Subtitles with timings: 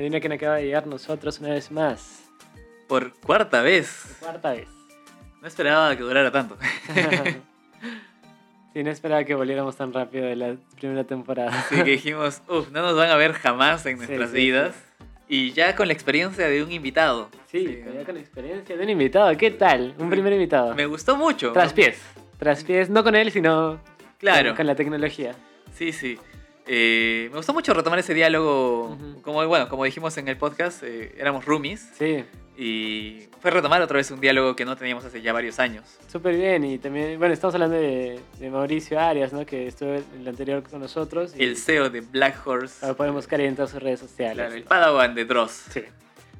[0.00, 2.22] Adivina quién acaba de llegar nosotros una vez más.
[2.88, 4.16] Por cuarta vez.
[4.18, 4.66] Cuarta vez.
[5.42, 6.56] No esperaba que durara tanto.
[8.72, 11.50] sí, no esperaba que volviéramos tan rápido de la primera temporada.
[11.50, 14.74] Así que dijimos, uff, no nos van a ver jamás en Sí, nuestras sí, vidas.
[15.28, 17.28] Y ya con la experiencia de un invitado.
[17.52, 19.36] Sí, ya con la experiencia de un invitado.
[19.36, 19.94] ¿Qué tal?
[19.98, 20.74] Un primer invitado.
[20.74, 21.52] Me gustó mucho.
[21.52, 22.00] Tras pies.
[22.38, 23.78] Tras pies, no con él, sino
[24.16, 24.48] Claro.
[24.52, 25.34] con, con la tecnología.
[25.74, 26.18] Sí, sí.
[26.72, 28.96] Eh, me gustó mucho retomar ese diálogo.
[29.22, 31.90] Como bueno, como dijimos en el podcast, eh, éramos roomies.
[31.98, 32.24] Sí,
[32.56, 35.98] Y fue retomar otra vez un diálogo que no teníamos hace ya varios años.
[36.06, 36.62] súper bien.
[36.62, 39.44] Y también, bueno, estamos hablando de, de Mauricio Arias, ¿no?
[39.44, 41.32] Que estuvo en el anterior con nosotros.
[41.36, 42.86] Y El CEO de Black Horse.
[42.86, 44.36] Lo podemos buscar en todas sus redes sociales.
[44.36, 45.64] Claro, el Padawan de Dross.
[45.72, 45.82] Sí.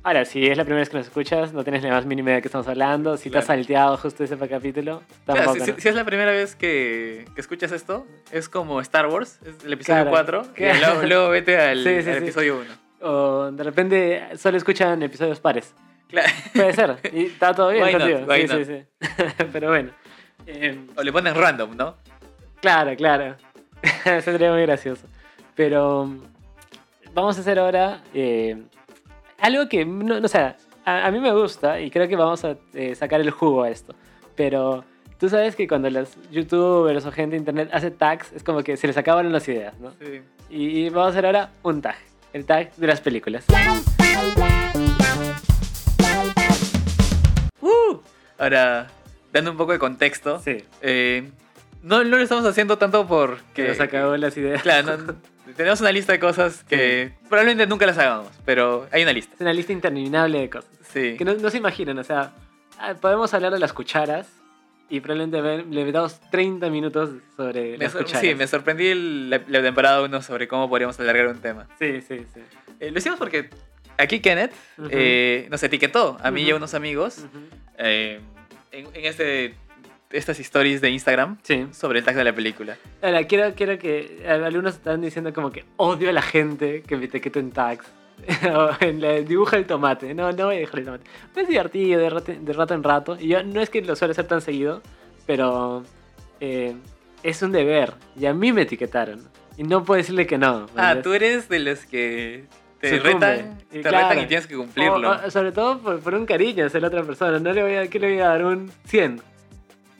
[0.02, 2.36] Ahora, si es la primera vez que nos escuchas, no tienes la más mínima idea
[2.36, 3.18] de qué estamos hablando.
[3.18, 5.52] Si te has salteado justo ese capítulo, Claro, tampoco.
[5.64, 5.76] si, ¿no?
[5.76, 9.62] si- si es la primera vez que, que escuchas esto, es como Star Wars, es
[9.62, 10.10] el episodio Claro.
[10.10, 10.78] 4, y Claro.
[10.80, 12.23] luego, luego vete al, Sí, sí, al sí.
[12.24, 12.71] episodio 1.
[13.10, 15.74] O de repente solo escuchan episodios pares.
[16.54, 16.96] Puede ser.
[17.12, 18.28] Y está todo bien Why not?
[18.28, 18.66] Why Sí, sí, not?
[18.66, 19.45] sí.
[19.52, 19.90] Pero bueno.
[20.46, 21.96] Eh, O le ponen random, ¿no?
[22.62, 23.37] claro, claro.
[24.23, 25.06] Sería muy gracioso.
[25.54, 26.09] Pero
[27.12, 28.56] vamos a hacer ahora eh,
[29.41, 32.45] algo que, no, no, o sea, a, a mí me gusta y creo que vamos
[32.45, 33.95] a eh, sacar el jugo a esto.
[34.37, 34.85] Pero
[35.19, 38.77] tú sabes que cuando los youtubers o gente de internet hace tags, es como que
[38.77, 39.91] se les acaban las ideas, ¿no?
[40.01, 40.23] Sí.
[40.51, 41.96] Y, y vamos a hacer ahora un tag.
[42.33, 43.45] El tag de las películas.
[47.61, 47.99] Uh.
[48.38, 48.87] Ahora,
[49.33, 50.65] dando un poco de contexto, Sí.
[50.80, 51.30] eh,
[51.82, 53.42] no, no lo estamos haciendo tanto porque...
[53.54, 54.62] Que nos acabó las ideas.
[54.62, 55.14] Claro, no-
[55.56, 59.34] tenemos una lista de cosas que probablemente nunca las hagamos, pero hay una lista.
[59.34, 60.70] Es una lista interminable de cosas.
[60.92, 61.16] Sí.
[61.18, 62.32] Que no, no se imaginan, o sea,
[62.78, 64.28] ah, podemos hablar de las cucharas
[64.88, 68.20] y probablemente le damos 30 minutos sobre Me las cucharas.
[68.20, 71.66] sí, me sorprendí el- la, la temporada 1 sobre cómo podríamos alargar un tema.
[71.78, 72.41] sí, sí, sí.
[72.78, 73.50] Eh, lo hicimos porque
[73.98, 74.88] aquí Kenneth Ujú.
[74.92, 77.41] eh, nos etiquetó, a mí y a unos amigos, Ujú.
[77.78, 78.21] eh,
[78.72, 79.55] en, en este,
[80.10, 81.66] estas stories de Instagram Sí.
[81.72, 82.76] sobre el tag de la película.
[83.03, 87.04] Ahora, quiero, quiero que algunos están diciendo como que odio a la gente que me
[87.06, 87.87] etiqueta en tags.
[88.81, 90.12] en la dibuja el tomate.
[90.15, 91.04] No, no voy a dibujar el tomate.
[91.37, 93.16] Es divertido de rato, de rato en rato.
[93.19, 94.82] Y yo no es que lo suele hacer tan seguido,
[95.26, 95.84] pero
[96.41, 96.75] eh,
[97.22, 97.94] es un deber.
[98.19, 99.22] Y a mí me etiquetaron.
[99.56, 100.66] Y no puedo decirle que no.
[100.75, 102.44] ¿me Ah, tú eres de los que
[102.81, 104.09] te retan, Y te claro.
[104.09, 105.10] retan y tienes que cumplirlo.
[105.12, 107.38] O- o- sobre todo por, por un cariño hacia la otra persona.
[107.38, 108.44] No le voy a, ¿qué le voy a dar?
[108.44, 109.20] Un 100.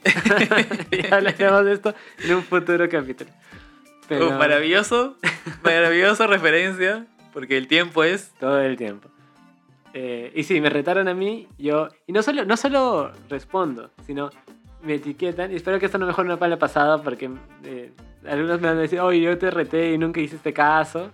[0.91, 3.29] ya hablaremos de esto en un futuro capítulo.
[4.07, 5.15] Pero Uh, maravilloso,
[5.63, 8.33] maravillosa referencia, porque el tiempo es...
[8.39, 9.09] todo el tiempo.
[9.93, 11.87] Eh, y sí, me retaron a mí, yo...
[12.07, 14.29] Y no solo, no solo respondo, sino
[14.83, 15.51] me etiquetan.
[15.51, 17.29] Y espero que esto no mejore una pala pasada porque
[17.63, 17.91] eh,
[18.27, 21.09] algunos me van a decir, oye, yo te reté y nunca hiciste caso.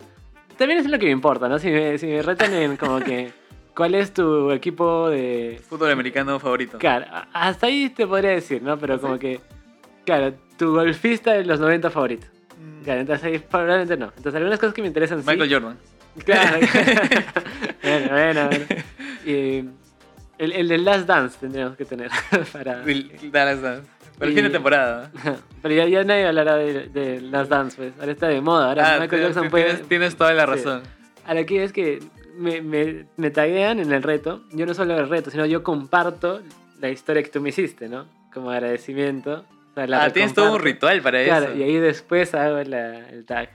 [0.58, 1.60] También es lo que me importa, ¿no?
[1.60, 3.32] Si me, si me retan en como que...
[3.78, 6.80] ¿Cuál es tu equipo de, Fútbol americano favorito.
[6.80, 8.76] Claro, hasta ahí te podría decir, ¿no?
[8.80, 9.20] Pero ¿Ah, como sí?
[9.20, 9.40] que,
[10.04, 12.26] claro, tu golfista de los 90 favorito.
[12.60, 14.06] Mm, Claro, entonces ahí probablemente no.
[14.08, 15.28] Entonces algunas cosas que me interesan sí.
[15.30, 15.78] Michael Jordan.
[16.26, 16.58] Claro.
[17.84, 18.66] bueno, bueno, bueno.
[19.24, 19.58] Y
[20.40, 22.10] el, el de Last Dance tendríamos que tener
[22.52, 22.84] para...
[22.84, 23.88] El Dallas Dance.
[24.20, 25.12] El Y- fin de temporada.
[25.62, 27.94] Pero ya, ya nadie hablará de, de Last Dance, pues.
[28.00, 28.70] Ahora está de moda.
[28.70, 29.66] Ahora Ah, Michael Jackson puede...
[29.76, 30.50] tienes- tienes toda la Sí.
[30.52, 30.82] razón.
[31.28, 32.00] Ahora aquí es que
[32.38, 34.44] me, me, me taguean en el reto.
[34.52, 36.42] Yo no solo el reto, sino yo comparto
[36.80, 38.06] la historia que tú me hiciste, ¿no?
[38.34, 39.46] Como agradecimiento.
[39.72, 41.56] O sea, la Ah, tienes todo un ritual para Claro, eso.
[41.58, 43.50] y ahí después hago la- el tag.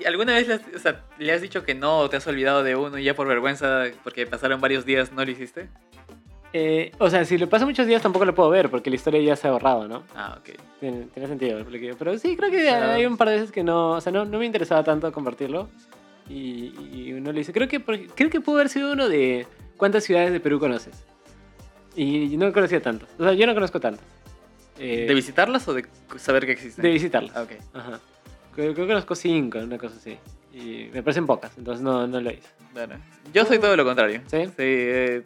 [0.00, 2.26] ¿Y alguna vez le has, o sea, le has dicho que no o te has
[2.26, 5.68] olvidado de uno y ya por vergüenza, porque pasaron varios días, no lo hiciste?
[6.52, 9.20] Eh, o sea, si lo paso muchos días tampoco lo puedo ver porque la historia
[9.20, 10.02] ya se ha borrado, ¿no?
[10.16, 10.56] Ah, ok.
[10.80, 11.64] Tiene, tiene sentido.
[11.98, 14.38] Pero sí, creo que hay un par de veces que no, o sea, no, no
[14.38, 15.68] me interesaba tanto compartirlo.
[16.30, 19.46] Y, y uno le dice, creo que, creo que pudo haber sido uno de
[19.76, 20.94] cuántas ciudades de Perú conoces.
[21.96, 23.06] Y no conocía tanto.
[23.18, 24.00] O sea, yo no conozco tanto.
[24.78, 25.84] Eh, ¿De visitarlas o de
[26.16, 26.82] saber que existen?
[26.84, 27.36] de visitarlas.
[27.36, 27.50] Ah, ok.
[27.74, 28.00] Ajá.
[28.54, 30.16] Creo, creo que conozco cinco, una cosa así.
[30.54, 32.48] Y me parecen pocas, entonces no, no lo hice.
[32.72, 32.94] Bueno,
[33.34, 34.22] yo soy todo lo contrario.
[34.28, 34.36] ¿Sí?
[34.58, 35.22] eh,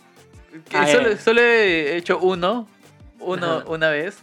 [0.70, 2.66] que Ah, solo, solo he hecho uno,
[3.20, 3.68] uno Ajá.
[3.70, 4.18] una vez.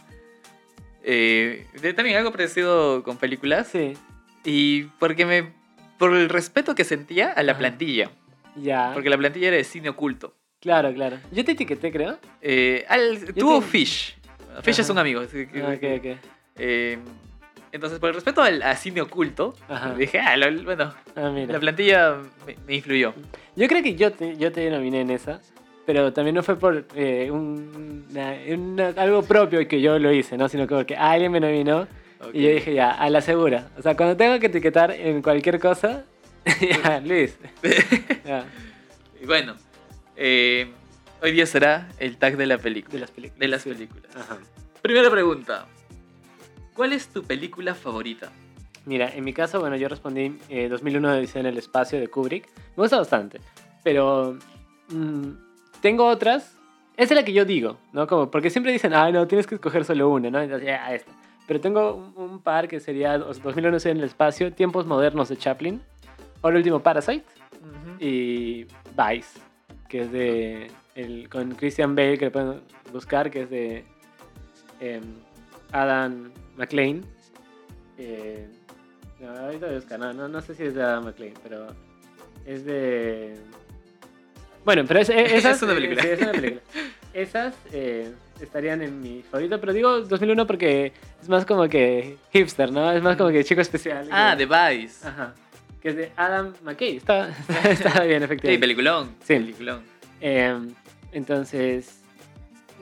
[1.04, 3.68] Eh, de- también algo parecido con películas.
[3.68, 3.94] Sí,
[4.44, 5.52] Y porque me.
[6.02, 8.10] Por el respeto que sentía a la plantilla.
[8.56, 8.90] ya.
[8.92, 10.34] Porque la plantilla era de cine oculto.
[10.60, 11.18] Claro, claro.
[11.30, 12.18] Yo te etiqueté, creo.
[12.40, 14.16] Eh, al- tuvo te- Fish.
[14.62, 14.82] Fish Ajá.
[14.82, 15.20] es un amigo.
[15.22, 16.16] Ah, ok, ok.
[16.56, 16.98] Eh,
[17.70, 19.94] entonces, por el respeto al, a cine oculto, Ajá.
[19.94, 22.16] dije, ah, lo- bueno, Ah, la plantilla
[22.46, 23.14] me, me influyó.
[23.54, 25.40] Yo creo que yo te, yo te denominé en esa,
[25.86, 30.36] pero también no fue por eh, un- una- una- algo propio que yo lo hice,
[30.36, 30.48] ¿no?
[30.48, 31.86] Sino que porque alguien me nominó
[32.32, 33.70] Y yo dije, ya, a la segura.
[33.78, 36.04] O sea, cuando tengo que etiquetar en cualquier cosa,
[36.84, 37.38] ya, Luis.
[38.24, 38.44] Ya,
[39.20, 39.54] Y bueno,
[40.16, 40.70] eh,
[41.22, 42.94] hoy día será el tag de la película.
[42.94, 43.38] de las películas.
[43.40, 43.70] De las sí.
[43.70, 44.16] películas.
[44.16, 44.38] Ajá.
[44.80, 45.66] Primera pregunta.
[46.74, 48.30] ¿Cuál es tu película favorita?
[48.84, 52.48] Mira, en mi caso, bueno, yo respondí eh, 2001 Odisea en el espacio de Kubrick.
[52.76, 53.40] Me gusta bastante,
[53.84, 54.38] pero
[54.88, 55.28] mm,
[55.80, 56.56] tengo otras.
[56.96, 58.06] Esa es la que yo digo, ¿no?
[58.06, 60.40] Como, porque siempre dicen, ah, no, tienes que escoger solo una, ¿no?
[60.40, 61.12] Entonces, ya, esta.
[61.46, 65.36] Pero tengo un, un par que sería 2001 Odisea en el espacio, Tiempos Modernos de
[65.36, 65.80] Chaplin,
[66.40, 67.24] o el último Parasite,
[68.00, 68.64] y
[68.96, 69.40] Vice,
[69.88, 70.70] que es de.
[70.94, 72.60] El, con Christian Bale, que le pueden
[72.92, 73.84] buscar, que es de
[74.80, 75.02] em,
[75.72, 77.02] Adam McLean.
[77.96, 78.46] Eh,
[79.20, 81.66] no, ahorita voy a buscar, no, no, no sé si es de Adam McLean, pero
[82.44, 83.36] es de.
[84.64, 85.56] Bueno, pero es, es- esas.
[85.56, 86.02] Es una película.
[86.02, 86.60] sí, es una película.
[87.14, 92.72] Esas eh, estarían en mi favorito, pero digo 2001 porque es más como que hipster,
[92.72, 92.90] ¿no?
[92.92, 94.08] Es más como que chico especial.
[94.10, 95.06] Ah, The Vice.
[95.06, 95.34] Ajá.
[95.82, 96.96] Que es de Adam McKay.
[96.96, 97.28] Está,
[97.68, 98.58] está, bien, Sí, efectivamente.
[98.60, 99.16] peliculón.
[99.20, 99.34] Sí.
[99.34, 99.82] Peliculón.
[100.20, 100.72] Em,
[101.12, 102.00] entonces.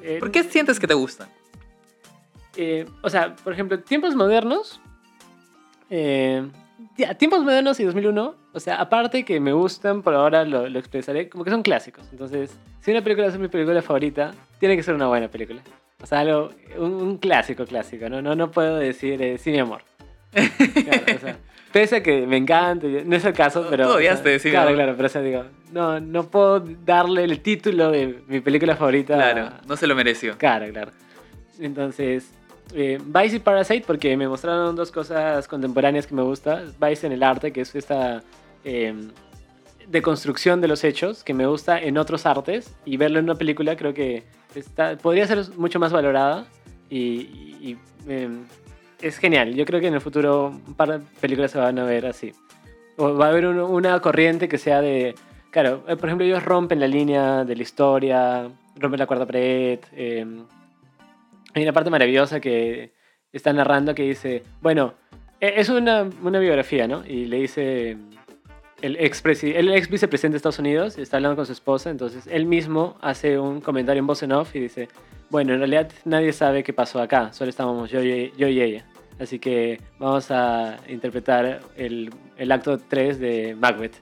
[0.03, 1.29] eh, ¿Por qué sientes que te gustan?
[2.56, 4.81] eh, o sea, por ejemplo, tiempos modernos.
[6.97, 8.35] Ya, tiempos modernos y 2001.
[8.53, 12.06] O sea, aparte que me gustan, por ahora lo, lo expresaré, como que son clásicos.
[12.12, 15.61] Entonces, si una película es mi película favorita, tiene que ser una buena película.
[16.03, 18.09] O sea, algo, un, un clásico, clásico.
[18.09, 19.82] No, no, no puedo decir, eh, sí, mi amor.
[20.32, 21.37] Claro, o sea,
[21.73, 23.85] pese a que me encanta, no es el caso, pero.
[23.85, 27.41] Tú o sea, odiaste Claro, claro, pero o sea, digo, no, no puedo darle el
[27.41, 29.15] título de mi película favorita.
[29.15, 30.38] Claro, no se lo mereció.
[30.38, 30.93] Claro, claro.
[31.59, 32.32] Entonces,
[32.75, 36.72] eh, Vice y Parasite, porque me mostraron dos cosas contemporáneas que me gustan.
[36.81, 38.22] Vice en el arte, que es esta
[38.64, 38.94] eh,
[39.88, 43.76] deconstrucción de los hechos, que me gusta en otros artes, y verlo en una película
[43.76, 44.25] creo que
[44.55, 46.46] está, podría ser mucho más valorada
[46.88, 47.78] y, y- y,
[48.08, 48.28] eh,
[49.02, 49.55] es genial.
[49.55, 52.32] Yo creo que en el futuro un par de películas se van a ver así.
[52.96, 55.14] O va a haber un- una corriente que sea de...
[55.50, 59.81] Claro, eh, por ejemplo, ellos rompen la línea de la historia, rompen la cuarta pared.
[61.55, 62.93] Hay una parte maravillosa que
[63.32, 64.94] está narrando que dice, bueno,
[65.41, 67.05] e- es una, una biografía, ¿no?
[67.06, 67.97] Y le dice
[68.82, 72.47] el ex, el ex vicepresidente de Estados Unidos, está hablando con su esposa, entonces él
[72.47, 74.88] mismo hace un comentario en voz en off y dice,
[75.29, 78.85] bueno, en realidad nadie sabe qué pasó acá, solo estábamos yo y, yo y ella.
[79.19, 83.96] Así que vamos a interpretar el, el acto 3 de Macbeth,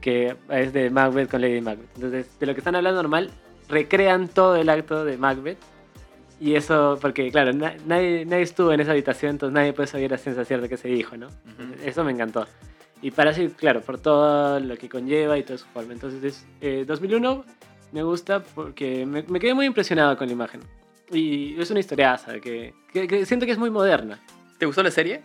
[0.00, 1.90] que es de Macbeth con Lady Macbeth.
[1.96, 3.30] Entonces, de lo que están hablando normal,
[3.68, 5.58] recrean todo el acto de Macbeth.
[6.40, 10.14] Y eso, porque claro, na- nadie, nadie estuvo en esa habitación, entonces nadie puede saber
[10.14, 11.28] a ciencia cierta qué se dijo, ¿no?
[11.46, 12.46] Entonces, Eso me encantó.
[13.02, 15.92] Y Parasite, claro, por todo lo que conlleva y toda su forma.
[15.92, 17.44] Entonces, es, eh, 2001
[17.92, 20.60] me gusta porque me, me quedé muy impresionado con la imagen.
[21.12, 24.18] Y es una historiaza que, que, que siento que es muy moderna.
[24.58, 25.22] ¿Te gustó la serie?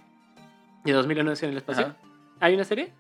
[0.84, 1.86] ¿Y 2001 es en el espacio?
[1.88, 1.98] Ajá.
[2.40, 2.92] ¿Hay una serie?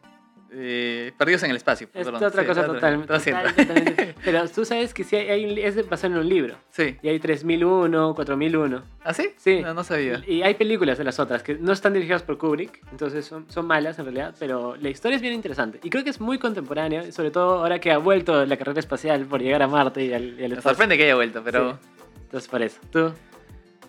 [0.58, 1.88] Eh, Perdidos en el espacio.
[1.94, 2.24] Es perdón.
[2.24, 4.16] otra Sí, cosa totalmente, total- totalmente.
[4.24, 6.56] Pero tú sabes que sí hay, un- es basado en un libro.
[6.72, 6.96] Sí.
[7.02, 8.82] Y hay 3001, 4001.
[9.04, 9.30] ¿Ah, sí?
[9.38, 9.62] Sí.
[9.62, 10.22] No, no sabía.
[10.26, 13.68] Y hay películas de las otras que no están dirigidas por Kubrick, entonces son, son
[13.68, 15.80] malas en realidad, pero la historia es bien interesante.
[15.84, 19.26] Y creo que es muy contemporánea, sobre todo ahora que ha vuelto la carrera espacial
[19.26, 21.74] por llegar a Marte y al, y al Me sorprende que haya vuelto, pero...
[21.74, 21.78] Sí.
[22.24, 22.80] Entonces, por eso.
[22.92, 23.12] ¿Tú?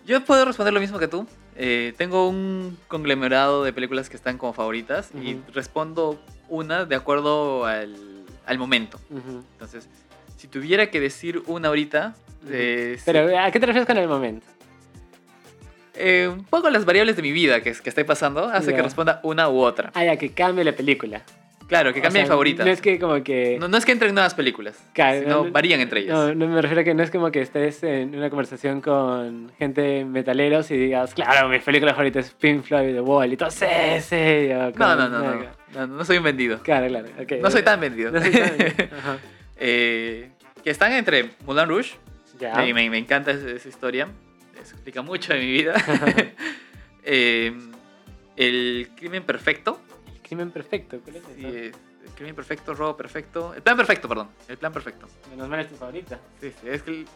[0.05, 1.27] Yo puedo responder lo mismo que tú.
[1.55, 7.65] Eh, tengo un conglomerado de películas que están como favoritas y respondo una de acuerdo
[7.65, 7.95] al,
[8.45, 8.99] al momento.
[9.53, 9.87] Entonces,
[10.37, 12.15] si tuviera que decir una ahorita,
[12.49, 13.03] eh, sí.
[13.05, 14.45] Pero, ¿a qué te refieres con el momento?
[15.95, 19.19] Eh, un poco las variables de mi vida que, que estoy pasando hace que responda
[19.23, 19.91] una u otra.
[19.95, 21.23] Ah, ya, que cambie la película.
[21.67, 22.63] Claro, que sea, mi favorita.
[22.63, 23.57] No es que como que...
[23.59, 26.13] No, no es que entren nuevas películas, Claro, sino no- varían entre ellas.
[26.15, 29.51] No, no me refiero a que no es como que estés en una conversación con
[29.59, 33.51] gente metaleros y digas, claro, mi película favorita es Pink Floyd, The Wall, y todo,
[33.51, 33.65] sí,
[34.01, 34.47] sí.
[34.49, 35.45] No, como- no, no, no,
[35.75, 36.59] no, no soy un vendido.
[36.63, 37.07] Claro, claro.
[37.21, 37.33] ok.
[37.41, 38.11] No soy tan vendido.
[38.11, 38.43] No soy tan-
[38.97, 39.17] Ajá.
[39.57, 40.29] Eh,
[40.63, 41.95] que están entre Moulin Rouge,
[42.39, 42.55] Ya.
[42.55, 44.07] me, me- me encanta esa, esa historia,
[44.61, 45.73] eso explica mucho de mi vida.
[47.09, 47.53] Eh,
[48.35, 49.79] el crimen perfecto,
[50.27, 51.71] crimen perfecto, ¿cuál es sí, eh,
[52.05, 55.07] el crimen perfecto, robo perfecto, el plan perfecto, perdón, el plan perfecto.
[55.29, 56.19] Menos mal es tu favorita.
[56.41, 57.07] Sí, sí, es que el-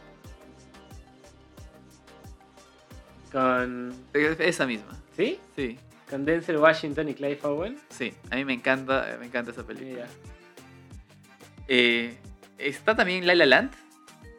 [3.32, 3.94] Con...
[4.14, 4.98] es- esa misma.
[5.16, 5.40] ¿Sí?
[5.56, 5.78] Sí,
[6.10, 7.78] Con Denzel Washington y Clive Owen.
[7.90, 10.08] sí, a mí me encanta, me encanta esa película.
[11.68, 12.18] Eh,
[12.58, 13.72] está también La La Land.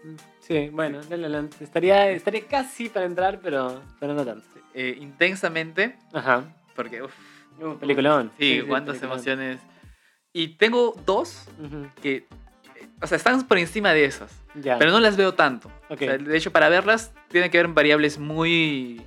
[0.05, 1.55] Mm, Sí, bueno, La La Land.
[1.61, 4.47] Estaría, estaría casi para entrar, pero, pero no tanto.
[4.75, 6.45] eh, intensamente, Ajá.
[6.75, 7.03] porque
[7.61, 8.31] Uh, peliculón.
[8.39, 9.13] sí, cuántas peliculón.
[9.13, 9.61] emociones.
[10.33, 12.27] Y tengo dos Ujú, que, eh,
[13.03, 14.79] o sea, están por encima de esas, Ya.
[14.79, 15.69] pero no las veo tanto.
[15.89, 15.97] Ok.
[16.03, 19.03] O sea, de hecho, para verlas tienen que ver variables muy,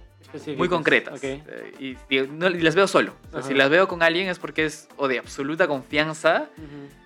[0.58, 1.16] muy concretas.
[1.16, 1.24] ok.
[1.24, 1.74] Eh,
[2.10, 3.14] y, y no- y las veo solo.
[3.30, 6.50] O sea, si las veo con alguien es porque es o de absoluta confianza.
[6.58, 7.06] Ujú.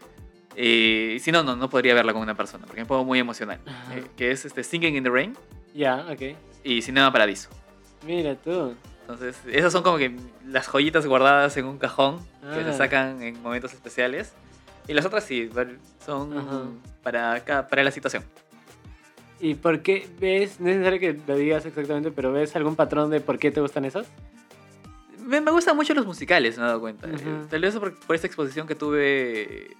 [0.55, 3.19] eh, y si no, no, no podría verla con una persona, porque me pongo muy
[3.19, 3.59] emocional.
[3.93, 5.37] Eh, que es este Singing in the Rain
[5.73, 6.35] Ya, ok.
[6.65, 7.49] y Cinema Paradiso.
[8.05, 8.75] Mira tú.
[9.09, 12.19] Entonces, esas son como que las joyitas guardadas en un cajón
[12.53, 12.73] que se Ah.
[12.73, 14.33] sacan en momentos especiales.
[14.87, 15.49] Y las otras sí,
[16.05, 16.61] son Ajá.
[17.01, 18.23] para, cada- para la situación.
[19.39, 23.09] ¿Y por qué ves, no es necesario que lo digas exactamente, pero ves algún patrón
[23.09, 24.05] de por qué te gustan esas?
[25.25, 27.07] Me, me gustan mucho los musicales, me he dado cuenta.
[27.07, 29.75] Eh, Tal vez por, por esta exposición que tuve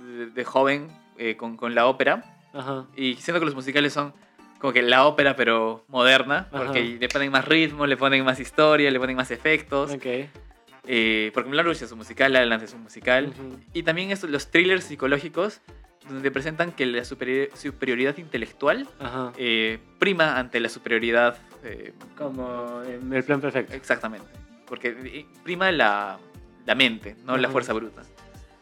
[0.00, 2.24] de, de joven eh, con, con la ópera.
[2.54, 2.86] Ajá.
[2.96, 4.12] Y siento que los musicales son
[4.60, 6.48] como que la ópera, pero moderna.
[6.52, 6.64] Ajá.
[6.64, 9.90] Porque le ponen más ritmo, le ponen más historia, le ponen más efectos.
[10.86, 13.28] Eh, porque Moulin Rouge es un musical, La La es un musical.
[13.28, 13.58] Ujú.
[13.72, 15.60] Y también estos, los thrillers psicológicos,
[16.08, 19.32] donde presentan que la superi- superioridad intelectual Ajá.
[19.36, 21.36] eh, prima ante la superioridad.
[21.64, 23.74] eh, Como en el plan perfecto.
[23.74, 24.26] exactamente.
[24.66, 26.18] Porque eh, prima la,
[26.66, 27.52] la mente, no la Ajá.
[27.52, 28.02] fuerza bruta.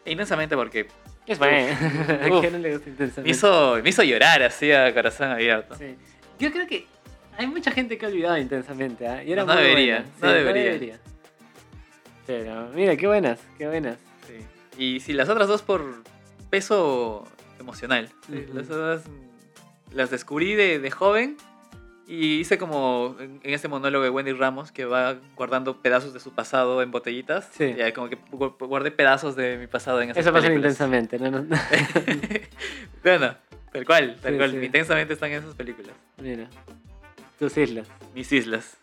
[0.04, 0.88] E intensamente porque
[1.28, 1.76] Es bueno.
[2.22, 2.40] ¿A Uf.
[2.40, 5.74] quién no le gusta me hizo, me hizo llorar así a corazón abierto.
[5.76, 5.94] Sí.
[6.38, 6.86] Yo creo que
[7.36, 9.04] hay mucha gente que ha olvidado intensamente.
[9.26, 10.98] Y era No debería, no debería.
[12.26, 13.96] Pero mira, qué buenas, qué buenas.
[14.26, 14.82] Sí.
[14.82, 16.02] Y si las otras dos por
[16.50, 17.26] peso
[17.60, 18.08] emocional.
[18.26, 18.54] Sí, Ujú.
[18.58, 19.02] Las otras
[19.92, 21.36] las descubrí de, de joven
[22.10, 26.32] y hice como en, este monólogo de Wendy Ramos que va guardando pedazos de su
[26.32, 27.48] pasado en botellitas.
[27.52, 27.74] Sí.
[27.76, 31.30] Ya como que gu- guardé pedazos de mi pasado en esas Eso pasa intensamente, ¿no?
[31.30, 31.46] no.
[33.02, 33.34] bueno,
[33.72, 34.50] tal cual, tal Sí, cual.
[34.52, 34.56] sí.
[34.64, 35.92] Intensamente están en esas películas.
[36.16, 36.48] Mira,
[37.38, 37.86] tus islas.
[38.14, 38.78] Mis islas.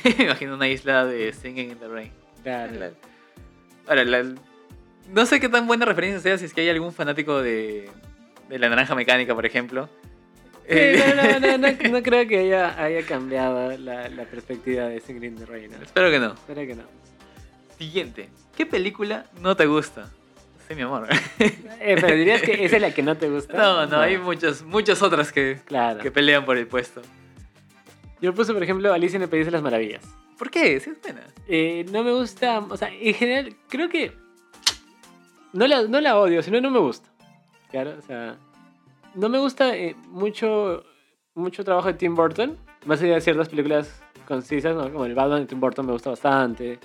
[0.18, 2.12] Me imagino una isla de Singing in the Rain.
[2.42, 2.72] Claro.
[2.78, 2.90] La-
[3.88, 4.34] Ahora, la-
[5.12, 7.90] no sé qué tan buena referencia sea si es que hay algún fanático de,
[8.48, 9.88] de la naranja mecánica, por ejemplo.
[10.70, 15.36] No, no, no, no, no creo que haya, haya cambiado la, la perspectiva de in
[15.36, 15.70] the Rain.
[15.72, 15.82] ¿no?
[15.82, 16.34] Espero que no.
[16.34, 16.82] Espero que no.
[17.76, 18.28] Siguiente.
[18.56, 20.10] ¿Qué película no te gusta?
[20.68, 21.08] Sí, mi amor.
[21.82, 23.56] Eh, pero dirías que esa es la que no te gusta.
[23.56, 25.98] No, no, hay muchas, muchas otras que, Claro.
[26.00, 27.00] que pelean por el puesto.
[28.20, 30.04] Yo puse, por ejemplo, Alicia en el País de las Maravillas.
[30.38, 30.78] ¿Por qué?
[30.78, 31.22] Sí, es buena.
[31.48, 34.12] Eh, no me gusta, o sea, en general, creo que
[35.54, 37.08] no la, no la odio, sino no me gusta.
[37.70, 38.36] Claro, o sea,
[39.14, 40.84] no me gusta eh, mucho,
[41.34, 44.90] mucho trabajo de Tim Burton, más allá de ciertas películas concisas, ¿no?
[44.92, 46.78] como el Batman de Tim Burton me gusta bastante,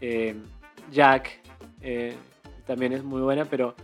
[0.00, 0.34] eh,
[0.90, 1.40] Jack
[1.80, 2.14] eh,
[2.66, 3.74] también es muy buena, pero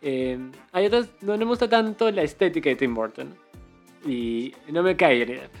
[0.00, 3.34] hay otras, no, no me gusta tanto la estética de Tim Burton
[4.06, 5.52] y no me cae Johnny Depp.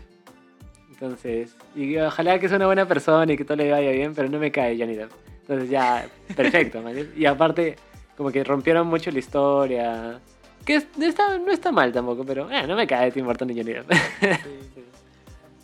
[0.90, 4.28] Entonces, y ojalá que sea una buena persona y que todo le vaya bien, pero
[4.28, 5.12] no me cae Johnny Depp.
[5.42, 6.82] Entonces ya, perfecto.
[7.16, 7.76] Y aparte,
[8.16, 10.20] como que rompieron mucho la historia.
[10.68, 13.72] Que está, no está mal tampoco, pero eh, no me cae Tim Burton y Johnny
[13.72, 13.90] Depp.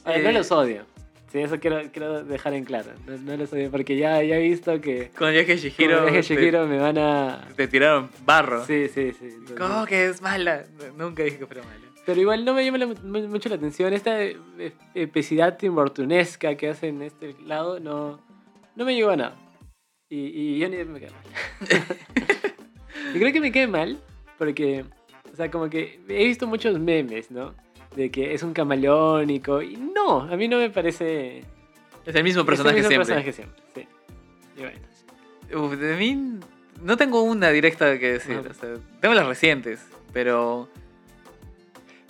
[0.04, 0.86] Ahora, no Eh, los odio.
[1.30, 2.92] Sí, eso quiero, quiero dejar en claro.
[3.06, 6.02] No, no los odio porque ya, ya he visto que Con viaje con Shihiro, el
[6.04, 7.48] viaje de te- Shihiro me van a...
[7.56, 8.64] te, tiraron barro.
[8.64, 9.26] Sí, sí, sí.
[9.26, 10.64] entonces- ¿Cómo que es mala?
[10.96, 11.80] Nunca dije que fuera mala.
[12.06, 13.92] Pero igual no me llama la- mu- mucho la atención.
[13.92, 14.36] Esta eh,
[14.94, 18.20] epicidad timbortunesca que hacen en este lado no,
[18.76, 19.36] no me llegó a nada.
[20.08, 21.24] Y, y Johnny Depp me cae mal.
[23.14, 23.98] y creo que me cae mal
[24.38, 24.84] porque,
[25.32, 27.54] o sea, como que he visto muchos memes, ¿no?
[27.96, 29.62] De que es un camaleónico.
[29.62, 31.44] Y no, a mí no me parece.
[32.04, 33.06] Es el mismo es el personaje mismo siempre.
[33.06, 33.88] personaje siempre, sí.
[34.56, 35.66] Y bueno.
[35.66, 36.40] Uf, de mí
[36.82, 38.38] no tengo una directa que decir.
[38.38, 38.50] Ajá.
[38.50, 40.68] o sea, tengo las recientes, pero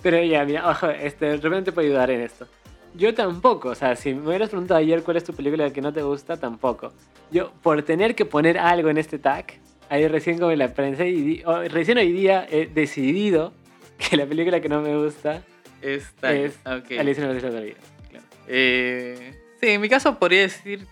[0.03, 2.47] Pero ya, mira, ojo, este, de repente te puedo ayudar en esto.
[2.95, 5.93] Yo tampoco, o sea, si me hubieras preguntado ayer cuál es tu película que no
[5.93, 6.93] te gusta, tampoco.
[7.31, 9.47] Yo, por tener que poner algo en este tag,
[9.89, 13.53] ahí recién como la prensa y di- o- recién hoy día he decidido
[13.99, 15.43] que la película que no me gusta
[15.83, 16.93] Es ok.
[16.99, 17.79] Alicia en el País de las Maravillas.
[18.11, 18.25] Claro.
[18.49, 20.87] Eh, sí, en mi caso podría decir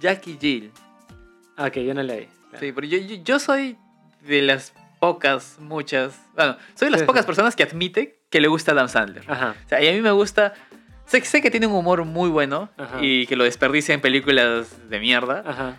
[0.00, 0.70] Jackie Jill.
[1.56, 2.26] Ah, Ok, yo no la vi.
[2.50, 2.58] claro.
[2.66, 3.76] Sí, porque yo, yo, yo soy
[4.26, 6.20] de las pocas, muchas.
[6.36, 7.26] Bueno, soy de las Sí, pocas sí.
[7.26, 9.24] personas que admite que le gusta Adam Sandler.
[9.26, 9.54] Ajá.
[9.64, 10.54] O sea, y a mí me gusta.
[11.06, 12.98] Sé, sé que tiene un humor muy bueno Ajá.
[13.02, 15.42] y que lo desperdicia en películas de mierda.
[15.46, 15.76] Ajá.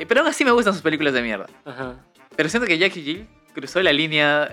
[0.00, 1.46] Eh, pero aún así me gustan sus películas de mierda.
[1.64, 1.96] Ajá.
[2.36, 4.50] Pero siento que Jackie Jill cruzó la línea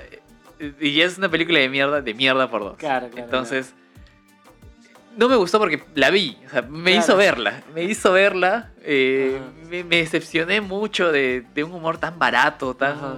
[0.60, 2.78] eh, y es una película de mierda, de mierda por dos.
[2.78, 3.74] Claro, claro, Entonces,
[5.18, 9.40] no me gustó porque la vi, o sea, me hizo verla, me hizo verla, eh,
[9.70, 12.98] me, me decepcioné mucho de, de un humor tan barato, tan...
[12.98, 13.16] Ajá.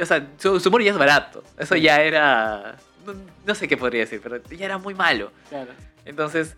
[0.00, 2.76] O sea, su, su humor ya es barato, eso ya era...
[3.04, 3.14] No,
[3.46, 5.32] no sé qué podría decir, pero ya era muy malo.
[5.48, 5.70] Claro.
[6.04, 6.56] Entonces,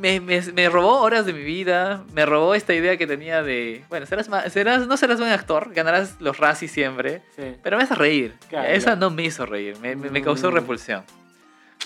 [0.00, 3.84] me, me- me robó horas de mi vida, me robó esta idea que tenía de,
[3.88, 7.56] bueno, serás, serás no serás buen actor, ganarás los Razzies siempre, Sí.
[7.62, 8.34] pero me haces reír.
[8.48, 9.00] Claro, Esa claro.
[9.00, 10.54] no me hizo reír, me, me- causó Mm.
[10.54, 11.04] repulsión.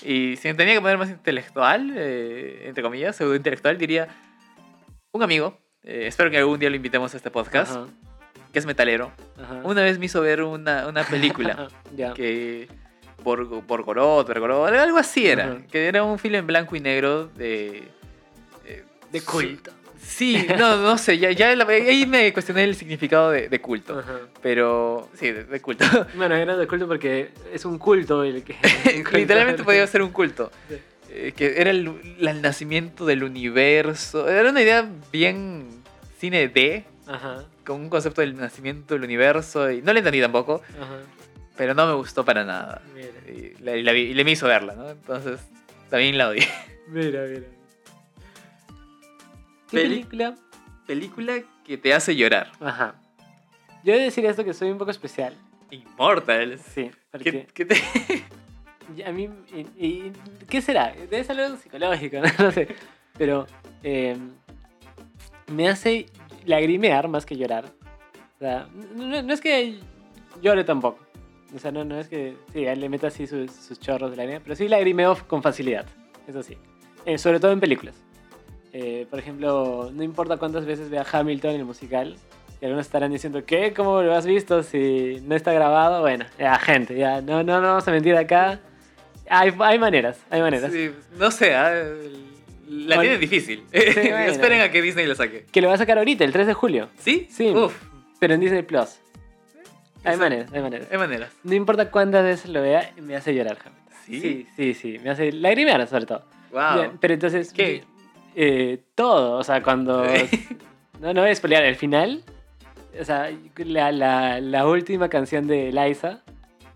[0.03, 4.07] Y si me tenía que poner más intelectual, eh, entre comillas, pseudo intelectual, diría
[5.11, 5.57] un amigo.
[5.85, 7.87] eh, espero que algún día lo invitemos a este podcast, Ajá,
[8.53, 9.11] que es metalero.
[9.37, 9.61] ajá.
[9.65, 12.13] Una vez me hizo ver una, una película ya.
[12.13, 12.67] que
[13.23, 17.83] por Bergorot, algo así era, que era un film en blanco y negro de
[18.65, 19.71] eh, De culto.
[20.05, 24.03] Sí, no, no sé, ya, ya la- ahí me cuestioné el significado de, de culto,
[24.41, 25.85] pero sí, de, de culto.
[26.15, 28.55] Bueno, era de culto porque es un culto el que.
[29.13, 30.51] Literalmente podía ser un culto.
[30.69, 30.75] Sí.
[31.09, 34.27] Eh, que era el, el nacimiento del universo.
[34.27, 35.67] Era una idea bien
[36.19, 39.71] cine D, Ajá, con un concepto del nacimiento del universo.
[39.71, 40.97] Y no le entendí tampoco, ajá.
[41.57, 42.81] Pero no me gustó para nada.
[42.93, 44.89] Mira, Y, la- y la vi- y le me hizo verla, ¿no?
[44.89, 45.39] Entonces,
[45.89, 46.47] también la odié.
[46.87, 47.47] mira, mira.
[49.69, 50.35] ¿Qué película?
[50.85, 51.33] Película
[51.65, 52.51] que te hace llorar.
[52.59, 52.95] Ajá.
[53.83, 55.33] Yo he de decir esto que soy un poco especial.
[55.71, 56.59] Immortal.
[56.59, 57.75] Sí, porque ¿Qué, qué te...
[58.97, 59.29] y a mí.
[59.53, 60.11] y- y-
[60.47, 60.91] ¿Qué será?
[60.93, 62.67] Debe ser algo psicológico, no, No sé.
[63.17, 63.47] Pero
[63.83, 64.15] eh,
[65.51, 66.05] me hace
[66.45, 67.65] lagrimear más que llorar.
[68.35, 69.79] O sea, no, no- no es que
[70.41, 71.02] llore tampoco.
[71.55, 74.41] O sea, no, no es que sí, le meta así sus, sus chorros de lágrimas,
[74.43, 75.85] pero sí lagrimeo con facilidad.
[76.27, 76.57] Eso sí.
[77.05, 77.95] Eh, sobre todo en películas.
[78.71, 82.15] Eh, por ejemplo, no importa cuántas veces vea Hamilton en el musical,
[82.59, 83.73] y algunos estarán diciendo, ¿qué?
[83.73, 86.01] ¿Cómo lo has visto si no está grabado?
[86.01, 88.61] Bueno, ya, gente, ya, no, no, no vamos a mentir acá.
[89.29, 90.71] Hay, hay maneras, hay maneras.
[90.71, 91.71] Sí, no sé, ah,
[92.67, 93.63] la Bueno, tiene difícil.
[93.71, 94.17] bueno.
[94.31, 95.45] Esperen a que Disney la saque.
[95.51, 97.27] Que lo va a sacar ahorita, el 3 de julio, ¿Sí?
[97.29, 97.49] Sí.
[97.49, 97.75] Uf,
[98.19, 98.99] pero en Disney Plus.
[100.03, 100.87] Hay maneras, hay maneras.
[100.91, 101.31] hay maneras.
[101.43, 103.93] No importa cuántas veces lo vea, me hace llorar, Hamilton.
[104.05, 104.19] ¿Sí?
[104.21, 106.25] Sí, sí, sí, me hace lagrimear sobre todo.
[106.51, 106.97] Wow.
[106.99, 107.83] Pero entonces, ¿Qué?
[108.35, 110.03] eh, todo, o sea, cuando...
[110.99, 112.23] no, no voy a spoilear, el final,
[112.99, 116.21] o sea, la, la, la última canción de Liza,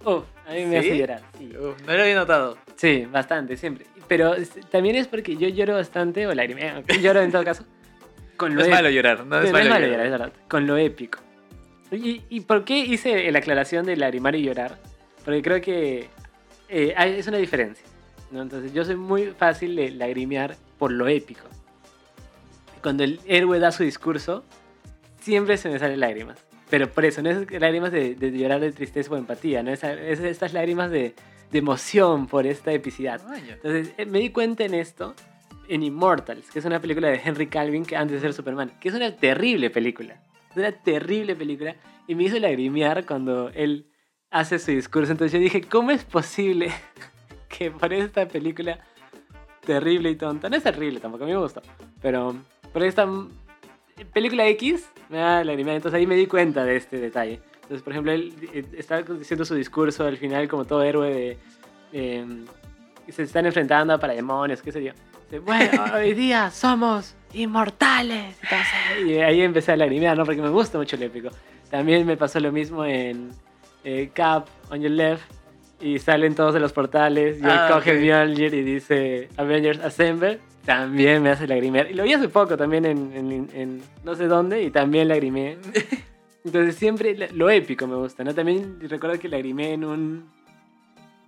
[0.05, 0.87] uf, a mí me ¿Sí?
[0.89, 1.21] hace llorar.
[1.37, 1.51] Sí.
[1.57, 2.57] Uf, no lo había notado.
[2.77, 3.85] Sí, bastante, siempre.
[4.07, 7.65] Pero es- también es porque yo lloro bastante, o lagrimeo, lloro en todo caso,
[8.37, 8.77] con No lo es épico.
[8.77, 9.89] malo llorar, no es Sí, malo malo llorar.
[9.91, 11.19] llorar, es verdad, con lo épico.
[11.91, 14.77] ¿Y, ¿Y por qué hice la aclaración de lagrimar y llorar?
[15.23, 16.09] Porque creo que
[16.69, 17.85] eh, hay- es una diferencia.
[18.31, 18.41] ¿no?
[18.41, 21.45] Entonces, yo soy muy fácil de lagrimear por lo épico.
[22.81, 24.43] Cuando el héroe da su discurso,
[25.21, 26.37] siempre se me salen lágrimas.
[26.69, 29.71] Pero por eso, no es lágrimas de, de llorar de tristeza o empatía, ¿no?
[29.71, 31.13] es, es estas lágrimas de,
[31.51, 33.21] de emoción por esta epicidad.
[33.49, 35.15] Entonces, eh, me di cuenta en esto
[35.69, 38.89] en Immortals, que es una película de Henry Calvin que antes de ser Superman, que
[38.89, 40.21] es una terrible película.
[40.57, 41.75] Una terrible película
[42.07, 43.87] y me hizo lagrimear cuando él
[44.29, 45.11] hace su discurso.
[45.11, 46.71] Entonces yo dije, ¿cómo es posible
[47.49, 48.79] que por esta película
[49.67, 51.61] terrible y tonta, no es terrible tampoco, a mí me gustó,
[52.01, 52.33] pero
[52.71, 53.05] por esta
[54.13, 57.41] película X me da lagrimear, entonces ahí me di cuenta de este detalle.
[57.63, 61.37] Entonces, por ejemplo, él eh, está diciendo su discurso al final como todo héroe de...
[61.91, 62.25] eh,
[63.09, 64.93] se están enfrentando a parademonios, qué sé yo.
[65.41, 68.35] Bueno, hoy día somos inmortales.
[69.05, 70.25] y ahí empecé a lagrimear, ¿no?
[70.25, 71.29] Porque me gusta mucho el épico.
[71.69, 73.29] También me pasó lo mismo en
[73.83, 75.23] eh, Cap, On Your Left.
[75.79, 77.37] Y salen todos de los portales.
[77.39, 78.01] Y él Ah, coge ok.
[78.01, 80.39] Mjolnir y dice Avengers Assemble.
[80.65, 81.91] También me hace lagrimear.
[81.91, 84.63] Y lo vi hace poco también en, en- en no sé dónde.
[84.63, 85.57] Y también lagrimeé.
[86.43, 88.33] Entonces siempre lo épico me gusta, ¿no?
[88.33, 90.29] También recuerdo que lagrimé en un...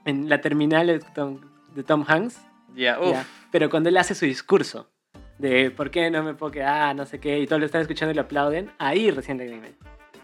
[0.05, 1.39] En la terminal de Tom,
[1.75, 2.39] de Tom Hanks.
[2.75, 3.11] Ya, uf.
[3.11, 4.89] Ya, Pero cuando él hace su discurso
[5.39, 8.11] de por qué no me puedo quedar, no sé qué, y todos lo están escuchando
[8.11, 9.71] y lo aplauden, ahí recién lagrimé.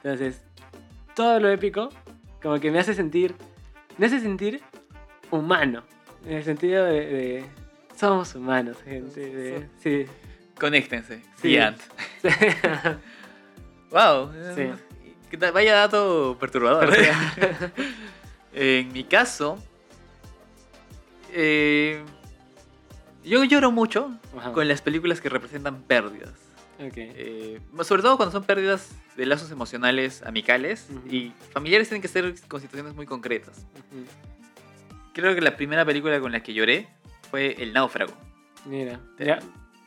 [0.04, 0.44] Entonces,
[1.16, 1.90] todo lo épico,
[2.44, 3.34] como que me hace sentir,
[3.98, 4.62] me hace sentir
[5.32, 5.84] humano,
[6.26, 7.46] en el sentido de, de-
[7.96, 9.20] somos humanos, gente.
[9.22, 10.06] de- sí.
[10.60, 11.22] Conéctense.
[11.42, 11.54] Sí.
[11.54, 11.80] The Ant.
[13.92, 14.32] Wow.
[14.56, 14.70] Sí.
[15.54, 16.94] Vaya dato perturbador.
[18.54, 19.58] en mi caso,
[21.34, 22.02] eh,
[23.26, 24.52] yo lloro mucho Ajá.
[24.54, 26.34] con las películas que representan pérdidas.
[26.80, 26.94] Ok.
[26.98, 31.08] Eh, sobre todo cuando son pérdidas de lazos emocionales amicales Ujú.
[31.14, 33.66] y familiares tienen que ser con situaciones muy concretas.
[33.92, 34.06] Ujú.
[35.14, 36.88] Creo que la primera película con la que lloré
[37.32, 38.14] fue El náufrago.
[38.66, 39.40] Mira, ya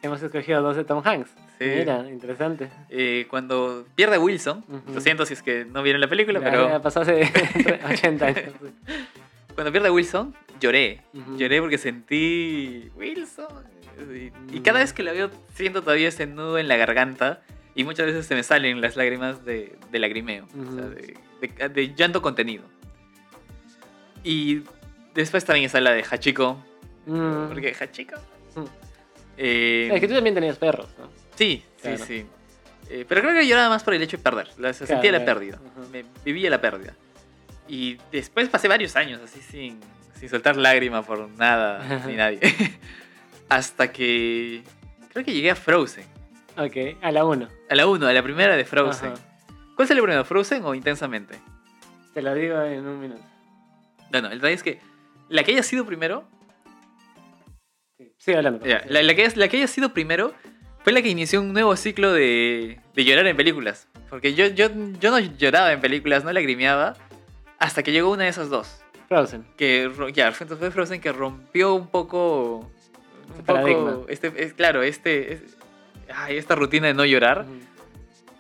[0.03, 1.31] hemos escogido dos de Tom Hanks.
[1.59, 1.65] Sí.
[1.65, 2.71] Mira, interesante.
[2.89, 4.95] Eh, cuando pierde a Wilson, Ujú.
[4.95, 7.23] lo siento si es que no vieron la película, Ya- pero ya pasó hace
[7.91, 8.43] 80 años.
[9.59, 11.03] cuando pierde a Wilson, lloré.
[11.37, 13.65] Lloré porque sentí Wilson.
[13.99, 14.63] Y, y Mm.
[14.63, 17.43] cada vez que la veo, siento todavía ese nudo en la garganta.
[17.75, 21.69] Y muchas veces se me salen las lágrimas de, de lagrimeo, o sea, de, de-
[21.69, 22.63] de llanto contenido.
[24.25, 24.63] Y
[25.15, 26.65] después también está la de Hachiko.
[27.07, 27.49] Mm.
[27.49, 28.17] Porque Hachiko.
[28.57, 28.65] Mm.
[29.39, 31.09] Eh, Es que tú también tenías perros, ¿no?
[31.37, 31.99] Sí, Claro.
[31.99, 32.27] sí, sí.
[32.91, 34.47] Eh, pero creo que lloraba más por el hecho de perder.
[34.59, 35.41] La, Claro, sentía la claro.
[35.41, 35.61] pérdida.
[35.93, 36.95] Me, vivía la pérdida.
[37.69, 39.79] Y después pasé varios años así sin,
[40.15, 42.41] sin soltar lágrima por nada ni nadie.
[43.49, 44.63] Hasta que
[45.13, 46.05] creo que llegué a Frozen.
[46.57, 47.49] Ok, a la 1.
[47.71, 49.13] A la 1, a la primera de Frozen.
[49.13, 49.21] Ajá.
[49.77, 51.39] ¿Cuál salió primero, Frozen o Intensamente?
[52.15, 53.23] Te lo digo en un minuto.
[54.11, 54.81] Bueno, el detalle es que
[55.29, 56.27] la que haya sido primero,
[57.97, 58.65] Sí, sigue hablando.
[58.67, 60.33] ya, la, la que, la que haya sido primero
[60.83, 63.89] fue la que inició un nuevo ciclo de, de llorar en películas.
[64.09, 64.69] Porque yo, yo,
[65.01, 66.97] yo no lloraba en películas, no lagrimeaba,
[67.59, 68.81] hasta que llegó una de esas dos.
[69.09, 69.47] Frozen.
[69.57, 72.71] que ya fue fue Frozen que rompió un poco
[73.39, 75.41] un poco este es, claro este es-
[76.15, 77.47] ay, esta rutina de no llorar.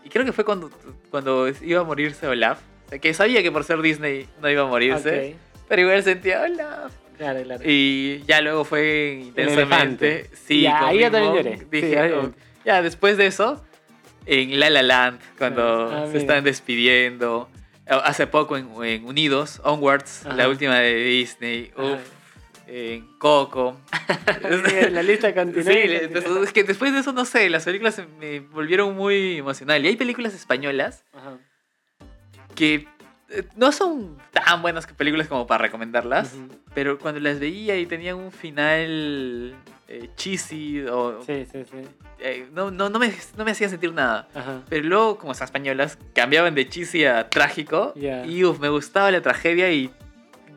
[0.04, 0.70] Y creo que fue cuando
[1.10, 2.60] cuando iba a morirse Olaf.
[2.86, 5.36] O sea, que sabía que por ser Disney no iba a morirse Ok,
[5.68, 7.62] pero igual sentía Olaf Claro, claro.
[7.64, 11.58] y ya luego fue intensamente sí Ya, ahí yo también lloré.
[11.58, 12.30] Sí, dije ahí oh,
[12.64, 13.64] ya después de eso
[14.26, 17.48] en La La Land cuando Ah, se están despidiendo
[17.88, 20.34] hace poco en, en Unidos Onwards Ajá.
[20.36, 22.00] la última de Disney uf,
[22.66, 23.80] en Coco
[24.90, 25.72] la lista continúa.
[25.72, 29.88] Sí, es que después de eso no sé las películas me volvieron muy emocional y
[29.88, 31.38] hay películas españolas Ajá.
[32.54, 32.86] que
[33.56, 36.48] no son tan buenas que películas como para recomendarlas Ujú.
[36.74, 39.54] pero cuando las veía y tenían un final
[39.88, 41.76] eh, cheesy o Sí, sí, sí.
[42.20, 44.28] eh, no, no, no, me, no me hacía sentir nada.
[44.34, 44.62] Ajá.
[44.68, 47.92] Pero luego, como son españolas, cambiaban de cheesy a trágico.
[47.96, 48.24] Ya.
[48.26, 49.90] Y uf, me gustaba la tragedia y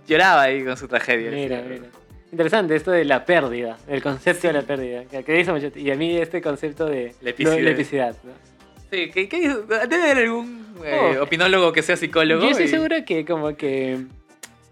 [0.07, 1.31] lloraba ahí con su tragedia.
[1.31, 1.85] Mira, mira.
[2.31, 5.05] Interesante esto de la pérdida, el concepto de la pérdida.
[5.05, 7.55] Que, que dice mucho- y a mí este concepto de La epicidad.
[7.57, 8.31] no, la epicidad, ¿no?
[8.91, 9.67] Sí, ¿qué, qué dices?
[9.67, 11.23] debe haber algún eh, Oh.
[11.23, 12.41] opinólogo que sea psicólogo.
[12.43, 13.99] Yo estoy y- seguro que como que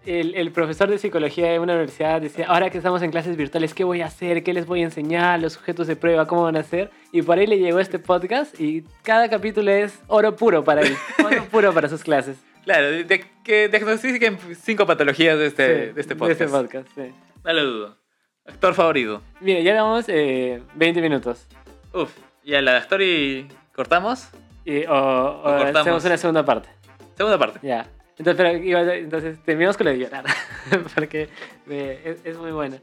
[0.06, 3.74] el, el profesor de psicología de una universidad decía, ahora que estamos en clases virtuales,
[3.74, 4.44] ¿qué voy a hacer?
[4.44, 5.40] ¿Qué les voy a enseñar?
[5.40, 6.90] Los sujetos de prueba, ¿cómo van a hacer?
[7.12, 10.96] Y por ahí le llegó este podcast y cada capítulo es oro puro para él,
[11.26, 12.38] oro puro para sus clases.
[12.64, 16.52] Claro, de, de- que diagnostiquen cinco patologías de este, Sí, de este podcast.
[16.52, 17.12] podcast, sí.
[17.44, 17.98] No lo dudo.
[18.46, 19.22] Actor favorito.
[19.42, 21.46] Mira, ya llevamos eh, 20 minutos.
[21.94, 22.10] Uf,
[22.44, 24.28] ya la de actor y cortamos.
[24.66, 26.70] Y, o, o hacemos una segunda parte.
[27.16, 27.60] Segunda parte.
[27.66, 27.88] Ya.
[28.18, 30.26] Entonces, pero, entonces terminamos con lo de llorar.
[30.96, 31.30] porque
[31.70, 32.78] eh, es, es muy buena.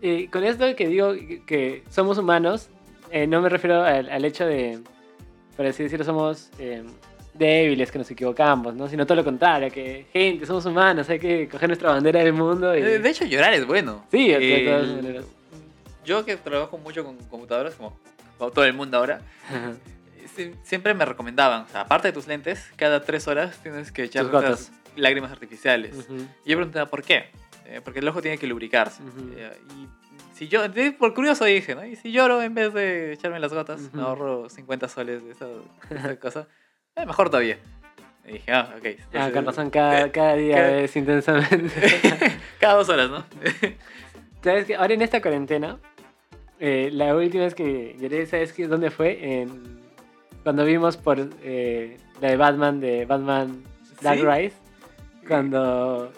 [0.00, 1.12] Y con esto que digo
[1.46, 2.70] que somos humanos,
[3.10, 4.78] eh, no me refiero al, al hecho de,
[5.56, 6.84] por así decirlo, somos eh,
[7.34, 8.88] débiles, que nos equivocamos, ¿no?
[8.88, 12.76] Sino todo lo contrario, que gente, somos humanos, hay que coger nuestra bandera del mundo
[12.76, 12.80] y...
[12.80, 14.04] Eh, De hecho, llorar es bueno.
[14.10, 15.24] Sí, de todas maneras.
[16.04, 17.98] Yo que trabajo mucho con computadoras, como,
[18.38, 19.20] todo el mundo ahora,
[20.62, 24.24] siempre me recomendaban, o sea, aparte de tus lentes, cada tres horas tienes que echar
[24.26, 25.94] estas lágrimas artificiales.
[25.96, 26.16] Ujú.
[26.44, 27.26] Y yo preguntaba, ¿por qué?
[27.66, 29.02] Eh, porque el ojo tiene que lubricarse.
[29.02, 29.32] Ujú.
[29.36, 29.88] Eh, y
[30.36, 30.60] si yo,
[30.98, 31.84] por curioso dije, ¿no?
[31.84, 34.00] Y si lloro en vez de echarme las gotas, me Ujú.
[34.00, 36.48] ahorro 50 soles de esa, de esa cosa.
[36.96, 37.58] Eh, mejor todavía.
[38.26, 38.84] Y dije, ah, ok.
[38.84, 41.70] Ah, Entonces, con razón, cada, cada día cada- es intensamente.
[42.60, 43.24] cada dos horas, ¿no?
[44.42, 44.76] ¿Sabes qué?
[44.76, 45.78] Ahora en esta cuarentena,
[46.60, 48.66] eh, la última vez que lloré, ¿sabes qué?
[48.66, 49.40] ¿Dónde fue?
[49.40, 49.80] En,
[50.42, 53.62] cuando vimos por eh, la de Batman, de Batman
[54.02, 54.24] Dark ¿Sí?
[54.26, 54.56] Rise.
[55.26, 56.12] Cuando...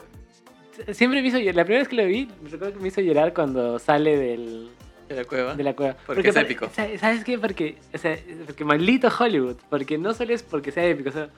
[0.93, 1.57] Siempre me hizo llorar.
[1.57, 4.71] La primera vez que lo vi, me recuerdo que me hizo llorar cuando sale del,
[5.09, 5.55] de la cueva.
[5.55, 5.97] de la cueva.
[6.07, 6.69] Porque es épico.
[6.73, 7.39] sa- ¿Sabes qué?
[7.39, 9.57] Porque, o sea, porque maldito Hollywood.
[9.69, 11.11] Porque no solo es porque sea épico.
[11.11, 11.29] O sea,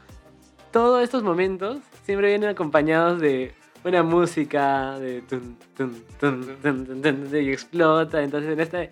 [0.70, 3.52] todos estos momentos siempre vienen acompañados de
[3.84, 8.22] una música de tun, tun, tun, y explota.
[8.22, 8.86] Entonces en esta...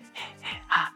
[0.69, 0.93] ah,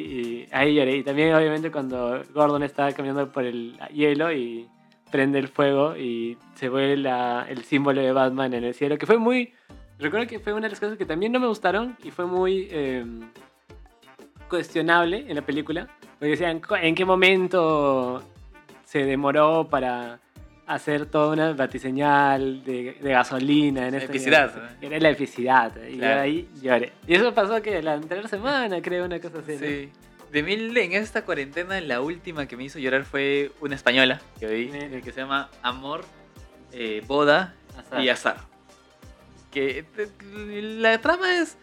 [0.00, 0.96] Y, ahí lloré.
[0.96, 4.66] Y también obviamente cuando Gordon está caminando por el hielo y
[5.10, 9.18] prende el fuego y se la- el símbolo de Batman en el cielo, que fue
[9.18, 9.52] muy...
[9.98, 12.68] Recuerdo que fue una de las cosas que también no me gustaron y fue muy
[12.70, 13.04] eh,
[14.48, 15.88] cuestionable en la película.
[16.18, 18.22] Porque decían, "Co- ¿en qué momento
[18.84, 20.20] se demoró para
[20.74, 23.88] hacer toda una batiseñal de, de gasolina?
[23.88, 25.72] En esta Epicidad, Era la epicidad.
[25.88, 26.20] Y yo Claro.
[26.22, 26.92] ahí lloré.
[27.06, 29.52] Y eso pasó que la anterior semana, creo, una cosa así.
[29.52, 29.58] ¿no?
[29.58, 29.90] Sí.
[30.32, 34.46] De mil, en esta cuarentena, la última que me hizo llorar fue una española que
[34.46, 36.04] vi, eh, que se llama Amor,
[36.72, 38.00] eh, Boda Azar.
[38.04, 38.36] y Azar.
[39.50, 40.08] Que te-
[40.52, 41.56] la trama es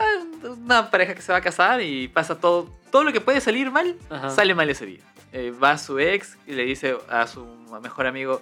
[0.00, 0.24] ah,
[0.58, 3.70] una pareja que se va a casar y pasa todo, todo lo que puede salir
[3.70, 4.30] mal, Ajá.
[4.30, 4.98] sale mal ese día.
[5.36, 7.44] Eh, va su ex y le dice a su
[7.82, 8.40] mejor amigo,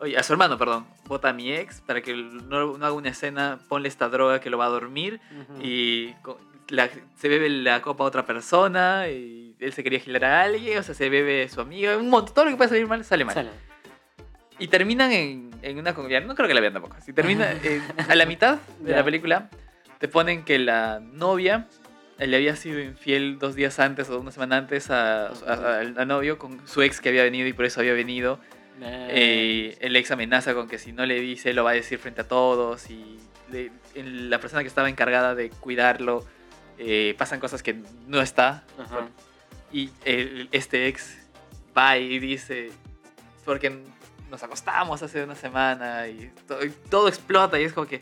[0.00, 3.10] oye, a su hermano, perdón, vota a mi ex para que no, no haga una
[3.10, 5.20] escena, ponle esta droga que lo va a dormir
[5.62, 6.14] y
[6.68, 10.78] la- se bebe la copa a otra persona y él se quería girar a alguien,
[10.78, 13.26] o sea, se bebe su amiga, un montón, todo lo que puede salir mal sale
[13.26, 13.34] mal.
[13.34, 13.50] Sale.
[14.58, 17.50] Y terminan en, en una comedia, no creo que la vean tampoco, si termina
[18.08, 19.50] a la mitad de la película,
[19.98, 21.66] te ponen que la novia
[22.26, 26.08] le había sido infiel dos días antes o una semana antes a- a- al al
[26.08, 28.38] novio con su ex que había venido y por eso había venido.
[28.82, 32.22] Eh, el ex amenaza con que si no le dice lo va a decir frente
[32.22, 33.18] a todos y
[33.52, 36.24] le- en la persona que estaba encargada de cuidarlo
[36.78, 38.64] eh, pasan cosas que no está.
[39.72, 41.18] Y el- este ex
[41.76, 42.70] va y dice
[43.44, 43.78] porque
[44.30, 48.00] nos acostamos hace una semana y todo, y todo explota y es como que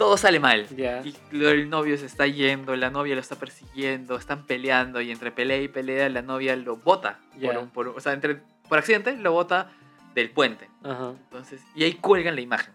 [0.00, 1.02] todo sale mal Ya.
[1.04, 5.30] y el novio se está yendo, la novia lo está persiguiendo, están peleando y entre
[5.30, 7.18] pelea y pelea la novia lo bota.
[7.38, 7.52] Ya.
[7.52, 9.70] Por, un- por- o sea, entre, por accidente lo bota
[10.14, 10.70] del puente.
[10.82, 11.10] Ajá.
[11.24, 12.72] Entonces, y ahí cuelgan la imagen.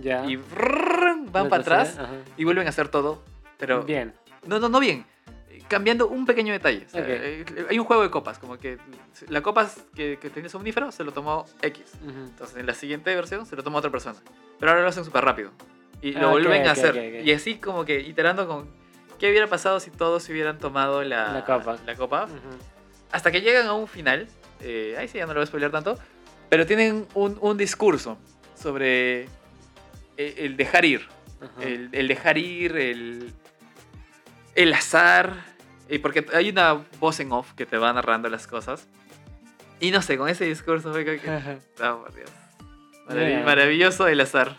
[0.00, 0.26] Ya.
[0.26, 2.10] Y brrrr, van para atrás ajá.
[2.36, 3.22] y vuelven a hacer todo.
[3.58, 4.12] Pero Bien.
[4.44, 5.06] no, no, no bien.
[5.68, 6.84] Cambiando un pequeño detalle.
[6.86, 7.06] O sea, Ok.
[7.08, 8.76] eh, hay un juego de copas, como que
[9.28, 11.92] la copa que, que tenía somnífero se lo tomó X.
[12.02, 12.10] Ujú.
[12.26, 14.18] Entonces, en la siguiente versión se lo tomó otra persona.
[14.58, 15.52] Pero ahora lo hacen súper rápido.
[16.02, 17.22] Y Ah, lo ok, vuelven a hacer.
[17.24, 18.68] Y así como que iterando con
[19.18, 21.76] qué hubiera pasado si todos hubieran tomado la, La copa.
[21.86, 22.28] la copa.
[23.12, 24.28] Hasta que llegan a un final.
[24.60, 25.98] eh, ahí sí, ya no lo voy a spoilear tanto.
[26.48, 28.18] Pero tienen un, un discurso
[28.54, 29.22] sobre
[30.16, 31.08] el, el dejar ir.
[31.60, 33.32] El, el dejar ir, el,
[34.54, 35.34] el azar.
[35.88, 38.86] Y porque hay una voz en off que te va narrando las cosas.
[39.80, 41.30] Y no sé, con ese discurso fue que...
[41.30, 41.56] Ajá.
[41.82, 42.30] Oh, por Dios.
[43.10, 43.44] Yeah.
[43.44, 44.56] Maravilloso el azar.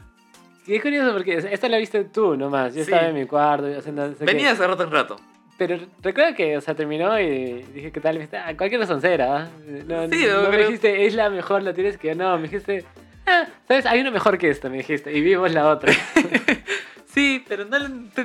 [0.68, 2.76] Sí, es curioso porque esta la viste tú nomás.
[2.76, 2.92] Yo Sí.
[2.92, 4.08] estaba en mi cuarto haciendo.
[4.10, 4.24] no sé.
[4.26, 5.16] Venía hace rato en rato.
[5.58, 8.20] Pero recuerda que, o sea, terminó y dije, ¿qué tal?
[8.20, 8.82] Me ah, cualquier.
[8.84, 9.48] ¿ah?
[9.88, 12.14] No, Sí, no me pero- dijiste, es la mejor, la tienes que.
[12.14, 12.84] No, me dijiste,
[13.26, 13.86] ah, ¿sabes?
[13.88, 15.12] Hay una mejor que esta, me dijiste.
[15.18, 15.94] Y vimos la otra.
[17.08, 17.78] Sí, pero no,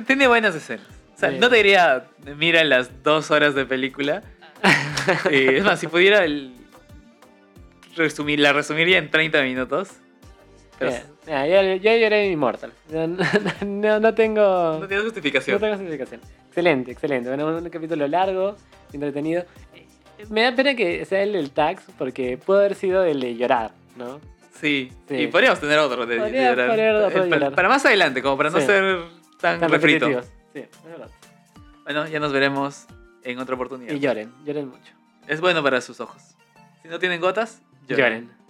[0.05, 0.85] tiene buenas escenas.
[1.15, 1.37] O sea, Sí.
[1.39, 2.05] no te diría,
[2.37, 4.21] mira las dos horas de película.
[5.31, 6.53] Eh, es más, si pudiera el-
[7.95, 9.89] resumir, la resumiría en 30 minutos.
[10.85, 12.71] Mira, mira, yo, yo Immortal.
[12.91, 13.07] No,
[13.65, 14.77] no, no, tengo.
[14.79, 15.55] no tiene justificación.
[15.55, 16.21] No tengo justificación.
[16.47, 17.29] Excelente, excelente.
[17.29, 18.55] Bueno, un capítulo largo,
[18.91, 19.43] entretenido.
[19.75, 19.85] Eh,
[20.29, 23.71] Me da pena que sea el del tax porque pudo haber sido el de llorar,
[23.95, 24.19] ¿no?
[24.59, 24.91] Sí.
[25.09, 25.15] Sí.
[25.15, 26.69] y podríamos tener otro de, de llorar.
[26.69, 27.55] poner otro de Eh, para, llorar.
[27.55, 28.65] para más adelante, como para no Sí.
[28.65, 28.99] ser
[29.41, 30.07] tan, Tan refrito.
[30.53, 31.09] Sí, es verdad.
[31.83, 32.85] Bueno, ya nos veremos
[33.23, 33.93] en otra oportunidad.
[33.93, 34.93] Y lloren, lloren mucho.
[35.27, 36.21] Es bueno para sus ojos.
[36.81, 37.97] Si no tienen gotas, lloren.
[38.29, 38.42] Lloren.